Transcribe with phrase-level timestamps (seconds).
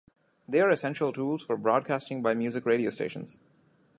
[0.49, 3.37] They are essential tools for broadcasting by music radio stations.